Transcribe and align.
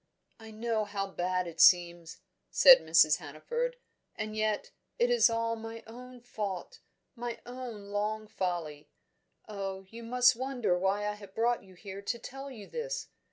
"I 0.39 0.49
know 0.49 0.83
how 0.85 1.05
bad 1.11 1.45
it 1.45 1.61
seems," 1.61 2.21
said 2.49 2.79
Mrs. 2.79 3.17
Hannaford. 3.17 3.75
"And 4.15 4.35
yet, 4.35 4.71
it 4.97 5.11
is 5.11 5.29
all 5.29 5.55
my 5.55 5.83
own 5.85 6.21
fault 6.21 6.79
my 7.15 7.39
own 7.45 7.89
long 7.91 8.25
folly. 8.27 8.89
Oh, 9.47 9.85
you 9.91 10.01
must 10.01 10.35
wonder 10.35 10.75
why 10.75 11.07
I 11.07 11.13
have 11.13 11.35
brought 11.35 11.63
you 11.63 11.75
here 11.75 12.01
to 12.01 12.17
tell 12.17 12.49
you 12.49 12.65
this! 12.65 13.09